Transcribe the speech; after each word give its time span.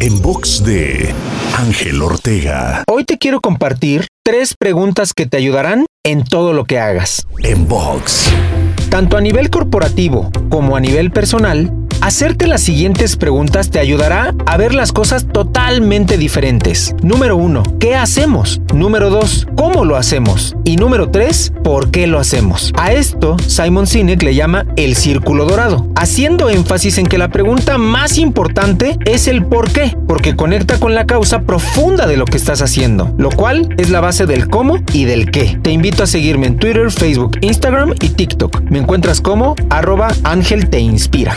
En 0.00 0.22
box 0.22 0.62
de 0.62 1.12
Ángel 1.56 2.00
Ortega. 2.02 2.84
Hoy 2.86 3.02
te 3.02 3.18
quiero 3.18 3.40
compartir 3.40 4.06
tres 4.24 4.54
preguntas 4.56 5.12
que 5.12 5.26
te 5.26 5.36
ayudarán 5.36 5.86
en 6.04 6.22
todo 6.22 6.52
lo 6.52 6.66
que 6.66 6.78
hagas. 6.78 7.26
En 7.42 7.66
box. 7.66 8.30
Tanto 8.90 9.16
a 9.16 9.20
nivel 9.20 9.50
corporativo 9.50 10.30
como 10.50 10.76
a 10.76 10.80
nivel 10.80 11.10
personal, 11.10 11.72
Hacerte 12.08 12.46
las 12.46 12.62
siguientes 12.62 13.18
preguntas 13.18 13.68
te 13.68 13.78
ayudará 13.78 14.34
a 14.46 14.56
ver 14.56 14.74
las 14.74 14.92
cosas 14.92 15.26
totalmente 15.30 16.16
diferentes. 16.16 16.94
Número 17.02 17.36
1. 17.36 17.62
¿Qué 17.78 17.96
hacemos? 17.96 18.62
Número 18.72 19.10
2. 19.10 19.48
¿Cómo 19.56 19.84
lo 19.84 19.94
hacemos? 19.94 20.56
Y 20.64 20.76
número 20.76 21.10
3. 21.10 21.52
¿Por 21.62 21.90
qué 21.90 22.06
lo 22.06 22.18
hacemos? 22.18 22.72
A 22.78 22.92
esto 22.92 23.36
Simon 23.46 23.86
Sinek 23.86 24.22
le 24.22 24.34
llama 24.34 24.64
el 24.76 24.96
círculo 24.96 25.44
dorado, 25.44 25.86
haciendo 25.96 26.48
énfasis 26.48 26.96
en 26.96 27.08
que 27.08 27.18
la 27.18 27.28
pregunta 27.28 27.76
más 27.76 28.16
importante 28.16 28.96
es 29.04 29.28
el 29.28 29.44
por 29.44 29.70
qué, 29.70 29.94
porque 30.06 30.34
conecta 30.34 30.80
con 30.80 30.94
la 30.94 31.04
causa 31.04 31.42
profunda 31.42 32.06
de 32.06 32.16
lo 32.16 32.24
que 32.24 32.38
estás 32.38 32.62
haciendo, 32.62 33.14
lo 33.18 33.28
cual 33.28 33.74
es 33.76 33.90
la 33.90 34.00
base 34.00 34.24
del 34.24 34.48
cómo 34.48 34.78
y 34.94 35.04
del 35.04 35.30
qué. 35.30 35.58
Te 35.62 35.72
invito 35.72 36.04
a 36.04 36.06
seguirme 36.06 36.46
en 36.46 36.56
Twitter, 36.56 36.90
Facebook, 36.90 37.36
Instagram 37.42 37.92
y 38.00 38.08
TikTok. 38.08 38.62
Me 38.62 38.78
encuentras 38.78 39.20
como 39.20 39.56
arroba 39.68 40.08
Ángel 40.24 40.70
Te 40.70 40.80
Inspira. 40.80 41.36